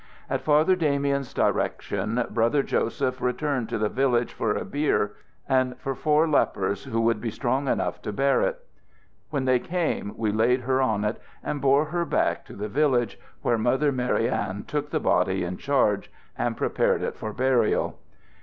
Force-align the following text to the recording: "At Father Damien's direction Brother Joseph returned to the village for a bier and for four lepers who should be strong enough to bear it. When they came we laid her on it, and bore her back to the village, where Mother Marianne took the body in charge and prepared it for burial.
"At 0.31 0.41
Father 0.41 0.75
Damien's 0.75 1.31
direction 1.31 2.25
Brother 2.31 2.63
Joseph 2.63 3.21
returned 3.21 3.69
to 3.69 3.77
the 3.77 3.87
village 3.87 4.33
for 4.33 4.51
a 4.55 4.65
bier 4.65 5.13
and 5.47 5.77
for 5.77 5.93
four 5.93 6.27
lepers 6.27 6.85
who 6.85 7.07
should 7.07 7.21
be 7.21 7.29
strong 7.29 7.67
enough 7.67 8.01
to 8.01 8.11
bear 8.11 8.41
it. 8.41 8.65
When 9.29 9.45
they 9.45 9.59
came 9.59 10.15
we 10.17 10.31
laid 10.31 10.61
her 10.61 10.81
on 10.81 11.05
it, 11.05 11.21
and 11.43 11.61
bore 11.61 11.85
her 11.85 12.03
back 12.03 12.45
to 12.45 12.53
the 12.53 12.67
village, 12.67 13.19
where 13.43 13.59
Mother 13.59 13.91
Marianne 13.91 14.63
took 14.63 14.89
the 14.89 14.99
body 14.99 15.43
in 15.43 15.57
charge 15.57 16.11
and 16.35 16.57
prepared 16.57 17.03
it 17.03 17.15
for 17.15 17.31
burial. 17.31 17.99